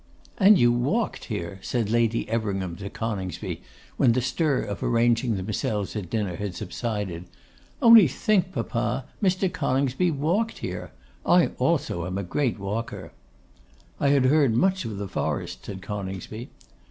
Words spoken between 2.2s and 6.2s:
Everingham to Coningsby, when the stir of arranging themselves at